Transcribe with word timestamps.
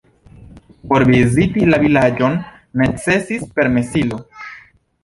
Por 0.91 1.05
viziti 1.09 1.67
la 1.73 1.79
vilaĝon 1.83 2.41
necesis 2.85 3.47
permesilo. 3.61 4.25